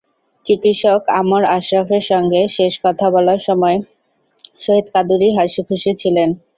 [0.47, 3.77] চিকিৎসক আমর আশরাফের সঙ্গে শেষ কথা বলার সময়
[4.61, 6.29] শহীদ কাদরী হাসিখুশি ছিলেন।